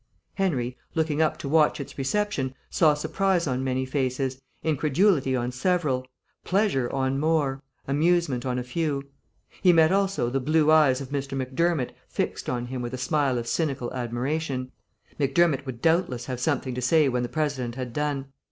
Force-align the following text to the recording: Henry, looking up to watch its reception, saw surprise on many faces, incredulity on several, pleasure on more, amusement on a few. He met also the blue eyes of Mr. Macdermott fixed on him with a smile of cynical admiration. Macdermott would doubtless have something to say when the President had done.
Henry, 0.33 0.75
looking 0.95 1.21
up 1.21 1.37
to 1.37 1.47
watch 1.47 1.79
its 1.79 1.95
reception, 1.95 2.55
saw 2.71 2.95
surprise 2.95 3.45
on 3.45 3.63
many 3.63 3.85
faces, 3.85 4.41
incredulity 4.63 5.35
on 5.35 5.51
several, 5.51 6.07
pleasure 6.43 6.89
on 6.91 7.19
more, 7.19 7.61
amusement 7.87 8.43
on 8.43 8.57
a 8.57 8.63
few. 8.63 9.03
He 9.61 9.71
met 9.71 9.91
also 9.91 10.31
the 10.31 10.39
blue 10.39 10.71
eyes 10.71 11.01
of 11.01 11.09
Mr. 11.09 11.37
Macdermott 11.37 11.93
fixed 12.09 12.49
on 12.49 12.65
him 12.65 12.81
with 12.81 12.95
a 12.95 12.97
smile 12.97 13.37
of 13.37 13.45
cynical 13.47 13.93
admiration. 13.93 14.71
Macdermott 15.19 15.67
would 15.67 15.83
doubtless 15.83 16.25
have 16.25 16.39
something 16.39 16.73
to 16.73 16.81
say 16.81 17.07
when 17.07 17.21
the 17.21 17.29
President 17.29 17.75
had 17.75 17.93
done. 17.93 18.25